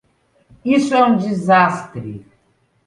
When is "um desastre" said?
1.05-2.25